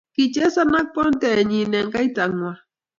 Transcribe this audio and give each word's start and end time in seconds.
kichesan 0.15 0.71
ak 0.79 0.87
bontenyi 0.93 1.61
eng 1.79 1.89
koitangwang 1.93 2.59